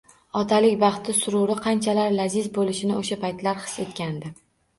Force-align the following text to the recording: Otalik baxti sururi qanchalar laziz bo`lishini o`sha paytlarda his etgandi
Otalik 0.39 0.77
baxti 0.83 1.13
sururi 1.17 1.57
qanchalar 1.65 2.15
laziz 2.21 2.49
bo`lishini 2.57 2.97
o`sha 3.03 3.19
paytlarda 3.27 3.69
his 3.69 3.79
etgandi 3.87 4.35